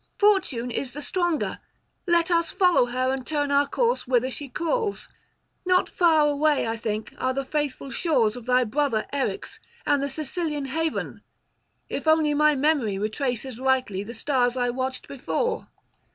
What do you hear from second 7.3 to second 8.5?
the faithful shores of